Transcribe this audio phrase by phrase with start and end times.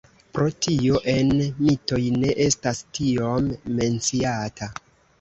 [0.35, 1.29] Pro tio en
[1.67, 4.77] mitoj ne estas tiom menciata.